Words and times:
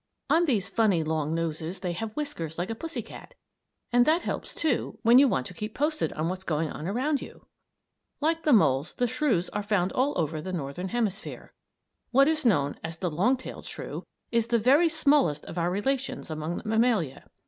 On 0.31 0.45
these 0.45 0.67
funny, 0.67 1.03
long 1.03 1.35
noses 1.35 1.81
they 1.81 1.91
have 1.91 2.15
whiskers 2.15 2.57
like 2.57 2.71
a 2.71 2.73
pussy 2.73 3.03
cat; 3.03 3.35
and 3.93 4.03
that 4.07 4.23
helps, 4.23 4.55
too, 4.55 4.97
when 5.03 5.19
you 5.19 5.27
want 5.27 5.45
to 5.45 5.53
keep 5.53 5.75
posted 5.75 6.11
on 6.13 6.27
what's 6.27 6.43
going 6.43 6.71
on 6.71 6.87
around 6.87 7.21
you. 7.21 7.45
Like 8.19 8.41
the 8.41 8.51
moles 8.51 8.95
the 8.95 9.05
shrews 9.05 9.47
are 9.49 9.61
found 9.61 9.91
all 9.93 10.13
over 10.19 10.41
the 10.41 10.53
Northern 10.53 10.87
Hemisphere. 10.87 11.53
What 12.09 12.27
is 12.27 12.47
known 12.47 12.79
as 12.83 12.97
the 12.97 13.11
"long 13.11 13.37
tailed 13.37 13.65
shrew," 13.65 14.03
is 14.31 14.47
the 14.47 14.57
very 14.57 14.89
smallest 14.89 15.45
of 15.45 15.59
our 15.59 15.69
relations 15.69 16.31
among 16.31 16.57
the 16.57 16.67
mammalia. 16.67 17.25